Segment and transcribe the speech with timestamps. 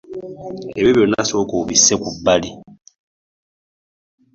[0.79, 2.51] Ebyo byonna sooka obisse ku bbali.